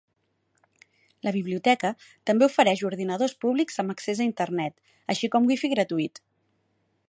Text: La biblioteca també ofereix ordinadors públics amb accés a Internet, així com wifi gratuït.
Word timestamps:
La 1.27 1.33
biblioteca 1.35 1.91
també 2.31 2.47
ofereix 2.47 2.81
ordinadors 2.91 3.37
públics 3.45 3.79
amb 3.85 3.95
accés 3.95 4.23
a 4.23 4.27
Internet, 4.29 4.77
així 5.15 5.33
com 5.37 5.49
wifi 5.53 5.75
gratuït. 5.79 6.23